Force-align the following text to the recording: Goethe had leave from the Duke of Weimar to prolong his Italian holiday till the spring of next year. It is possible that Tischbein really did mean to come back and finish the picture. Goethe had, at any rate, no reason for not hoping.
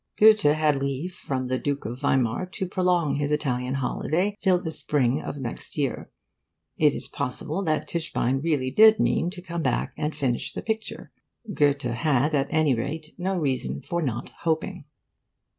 Goethe 0.17 0.41
had 0.41 0.77
leave 0.77 1.13
from 1.13 1.45
the 1.45 1.59
Duke 1.59 1.85
of 1.85 1.99
Weimar 2.01 2.47
to 2.47 2.65
prolong 2.65 3.17
his 3.17 3.31
Italian 3.31 3.75
holiday 3.75 4.35
till 4.41 4.59
the 4.59 4.71
spring 4.71 5.21
of 5.21 5.37
next 5.37 5.77
year. 5.77 6.09
It 6.75 6.95
is 6.95 7.07
possible 7.07 7.61
that 7.65 7.87
Tischbein 7.87 8.41
really 8.41 8.71
did 8.71 8.99
mean 8.99 9.29
to 9.29 9.43
come 9.43 9.61
back 9.61 9.93
and 9.95 10.15
finish 10.15 10.53
the 10.53 10.63
picture. 10.63 11.11
Goethe 11.53 11.81
had, 11.83 12.33
at 12.33 12.47
any 12.49 12.73
rate, 12.73 13.13
no 13.19 13.37
reason 13.37 13.79
for 13.79 14.01
not 14.01 14.29
hoping. 14.39 14.85